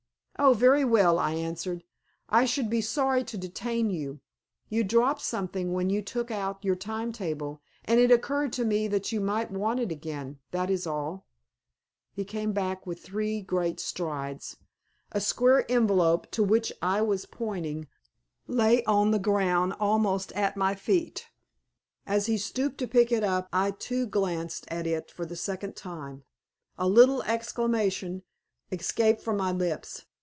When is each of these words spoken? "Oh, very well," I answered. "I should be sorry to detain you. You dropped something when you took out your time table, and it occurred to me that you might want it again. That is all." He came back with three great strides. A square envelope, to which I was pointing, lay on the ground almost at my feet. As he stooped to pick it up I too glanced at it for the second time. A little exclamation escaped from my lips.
"Oh, 0.43 0.53
very 0.55 0.83
well," 0.83 1.19
I 1.19 1.33
answered. 1.33 1.83
"I 2.27 2.45
should 2.45 2.67
be 2.67 2.81
sorry 2.81 3.23
to 3.25 3.37
detain 3.37 3.91
you. 3.91 4.21
You 4.69 4.83
dropped 4.83 5.21
something 5.21 5.71
when 5.71 5.91
you 5.91 6.01
took 6.01 6.31
out 6.31 6.65
your 6.65 6.75
time 6.75 7.11
table, 7.11 7.61
and 7.85 7.99
it 7.99 8.09
occurred 8.09 8.51
to 8.53 8.65
me 8.65 8.87
that 8.87 9.11
you 9.11 9.21
might 9.21 9.51
want 9.51 9.79
it 9.81 9.91
again. 9.91 10.39
That 10.49 10.71
is 10.71 10.87
all." 10.87 11.27
He 12.11 12.25
came 12.25 12.53
back 12.53 12.87
with 12.87 13.03
three 13.03 13.41
great 13.43 13.79
strides. 13.79 14.57
A 15.11 15.21
square 15.21 15.63
envelope, 15.71 16.31
to 16.31 16.43
which 16.43 16.73
I 16.81 17.03
was 17.03 17.27
pointing, 17.27 17.87
lay 18.47 18.83
on 18.85 19.11
the 19.11 19.19
ground 19.19 19.73
almost 19.79 20.31
at 20.31 20.57
my 20.57 20.73
feet. 20.73 21.27
As 22.07 22.25
he 22.25 22.39
stooped 22.39 22.79
to 22.79 22.87
pick 22.87 23.11
it 23.11 23.23
up 23.23 23.47
I 23.53 23.69
too 23.69 24.07
glanced 24.07 24.65
at 24.69 24.87
it 24.87 25.11
for 25.11 25.23
the 25.23 25.35
second 25.35 25.75
time. 25.75 26.23
A 26.79 26.87
little 26.87 27.21
exclamation 27.23 28.23
escaped 28.71 29.21
from 29.21 29.37
my 29.37 29.51
lips. 29.51 30.05